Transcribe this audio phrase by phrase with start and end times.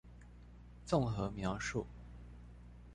[0.83, 1.85] 綜合描述